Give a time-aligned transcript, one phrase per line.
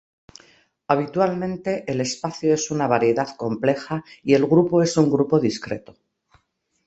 [0.87, 5.95] Habitualmente el espacio es una variedad compleja y el grupo es un grupo discreto.